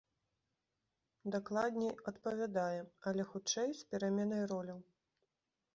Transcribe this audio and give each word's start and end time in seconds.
Дакладней, 1.35 1.93
адпавядае, 2.13 2.81
але, 3.11 3.23
хутчэй, 3.33 3.69
з 3.83 3.95
пераменай 3.95 4.41
роляў. 4.55 4.79